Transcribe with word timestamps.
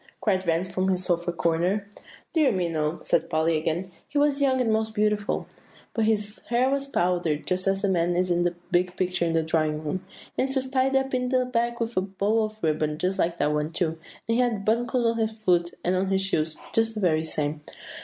cried 0.19 0.41
Van 0.41 0.65
from 0.67 0.87
his 0.87 1.05
sofa 1.05 1.31
corner. 1.31 1.87
"Dear 2.33 2.51
me, 2.51 2.67
no!" 2.69 3.01
said 3.03 3.29
Polly 3.29 3.55
again; 3.55 3.91
"he 4.07 4.17
was 4.17 4.41
young 4.41 4.59
and 4.59 4.73
most 4.73 4.95
beautiful, 4.95 5.45
but 5.93 6.05
his 6.05 6.41
hair 6.49 6.71
was 6.71 6.87
powdered, 6.87 7.45
just 7.45 7.67
as 7.67 7.83
the 7.83 7.87
man's 7.87 8.17
is 8.17 8.31
in 8.31 8.43
the 8.43 8.55
big 8.71 8.95
picture 8.97 9.25
in 9.25 9.33
the 9.33 9.43
drawing 9.43 9.83
room; 9.83 10.03
and 10.39 10.49
it 10.49 10.55
was 10.55 10.71
tied 10.71 10.95
up 10.95 11.13
in 11.13 11.29
the 11.29 11.45
back 11.45 11.79
with 11.79 11.95
a 11.95 12.01
bow 12.01 12.41
of 12.45 12.63
ribbon 12.63 12.97
just 12.97 13.19
like 13.19 13.37
that 13.37 13.53
one 13.53 13.71
too; 13.71 13.89
and 14.27 14.37
he 14.39 14.39
had 14.39 14.65
buckles 14.65 15.05
on 15.05 15.19
his 15.19 15.47
knees, 15.47 15.75
and 15.85 15.95
on 15.95 16.07
his 16.07 16.25
shoes, 16.25 16.57
just 16.73 16.95
the 16.95 16.99
very 16.99 17.23
same. 17.23 17.61